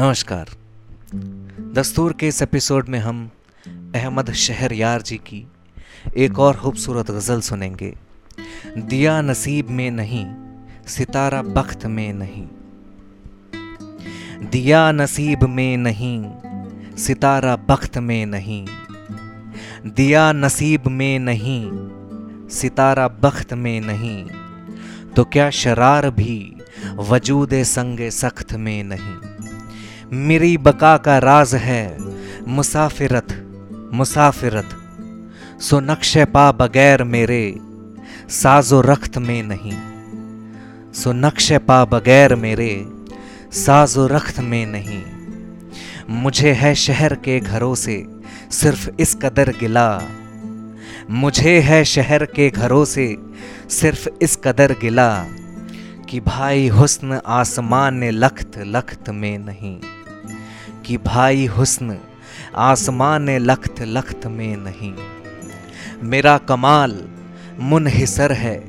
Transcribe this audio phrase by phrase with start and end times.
[0.00, 0.48] नमस्कार।
[1.72, 3.30] दस्तूर के इस एपिसोड में हम
[3.94, 5.46] अहमद शहर यार जी की
[6.16, 7.94] एक और खूबसूरत गज़ल सुनेंगे।
[8.78, 10.26] दिया नसीब में नहीं,
[10.86, 12.46] सितारा बख्त में नहीं।
[14.48, 16.24] दिया नसीब में नहीं,
[16.96, 18.66] सितारा बख्त में नहीं।
[19.86, 21.70] दिया नसीब में नहीं,
[22.48, 24.24] सितारा बख्त में नहीं।
[25.16, 26.56] तो क्या शरार भी
[26.94, 29.27] वजूद संग सख्त में नहीं।
[30.12, 31.98] मेरी बका का राज है।
[32.48, 33.44] मुसाफिरत
[33.92, 34.68] मुसाफिरत।
[35.60, 37.58] सो नक्श पा बगैर मेरे,
[38.28, 39.72] साजो रख्त में नहीं।
[40.92, 42.86] सो नक्श पा बगैर मेरे,
[43.52, 45.02] साजो रख्त में नहीं।
[46.10, 48.06] मुझे है शहर के घरों से,
[48.50, 50.02] सिर्फ़ इस कदर गिला।
[51.10, 53.16] मुझे है शहर के घरों से,
[53.70, 55.26] सिर्फ़ इस कदर गिला।
[56.08, 59.80] कि भाई हुस्न आसमान लख्त लख्त में नहीं।
[60.86, 61.98] कि भाई हुस्न,
[62.56, 64.94] आसमान लख्त लख्त में नहीं।
[66.02, 67.08] मेरा कमाल
[67.60, 68.64] मुनहिसर है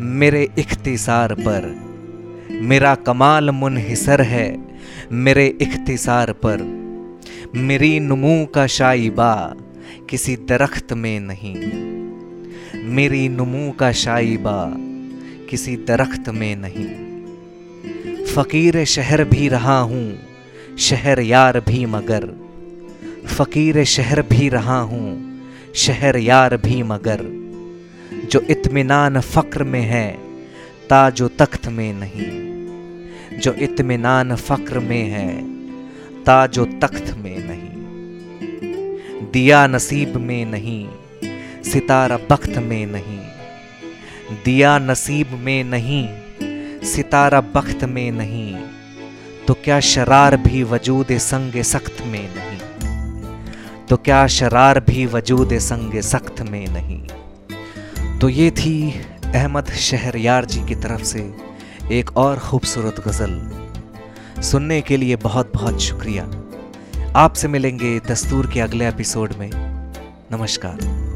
[0.00, 1.90] मेरे इख्तिसार पर।
[2.50, 4.46] मेरा कमाल मुनहिसर है
[5.12, 6.62] मेरे इख्तिसार पर।
[7.54, 9.54] मेरी नमू का शाइबा
[10.10, 11.56] किसी दरख्त में नहीं।
[12.84, 14.74] मेरी नमू का शाइबा
[15.50, 16.88] किसी दरख्त में नहीं।
[18.24, 20.29] फकीर शहर भी रहा हूँ
[20.80, 22.26] शहर यार भी मगर।
[23.26, 25.40] फ़कीर शहर भी रहा हूँ,
[25.74, 27.20] शहर यार भी मगर।
[28.32, 30.18] जो इत्मीनान फ़क्र में है,
[30.90, 35.28] ताजो तख्त में नहीं। जो इत्मीनान फ़क्र में है,
[36.24, 40.88] ताजो तख्त में नहीं। दिया नसीब में नहीं,
[41.62, 43.20] सितारा बख्त में नहीं।
[44.44, 46.08] दिया नसीब में नहीं,
[46.82, 48.56] सितारा बख्त में नहीं।
[49.50, 52.58] तो क्या शरार भी वजूद संग सख्त में नहीं?
[53.86, 57.06] तो क्या शरार भी वजूद संग सख्त में नहीं?
[58.18, 61.34] तो ये थी अहमद शहरयार जी की तरफ़ से
[61.92, 63.50] एक और खूबसूरत गज़ल।
[64.42, 66.30] सुनने के लिए बहुत बहुत शुक्रिया।
[67.16, 69.50] आपसे मिलेंगे दस्तूर के अगले एपिसोड में।
[70.32, 71.09] नमस्कार।